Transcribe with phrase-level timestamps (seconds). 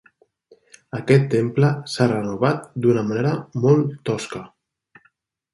[0.99, 4.43] Aquest temple s'ha renovat d'una manera molt tosca.